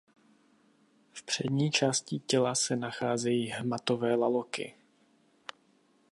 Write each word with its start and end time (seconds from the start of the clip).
V 1.13 1.23
přední 1.23 1.71
části 1.71 2.19
těla 2.19 2.55
se 2.55 2.75
nacházejí 2.75 3.47
hmatové 3.47 4.15
laloky. 4.15 4.75